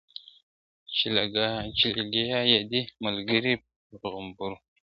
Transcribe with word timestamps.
چي 1.77 1.87
لګیا 1.97 2.39
یې 2.51 2.59
دي 2.71 2.81
ملګري 3.05 3.53
په 4.01 4.07
غومبرو!. 4.13 4.57